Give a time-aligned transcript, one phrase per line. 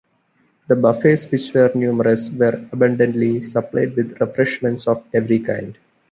[0.67, 5.77] The buffets, which were numerous, were abundantly supplied with refreshments of every kind.